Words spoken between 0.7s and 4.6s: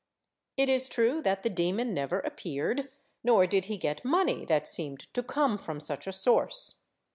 true that the demon never appeared, nor did he get money